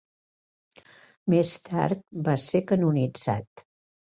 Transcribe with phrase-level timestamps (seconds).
[1.33, 3.67] Més tard va ser canonitzat.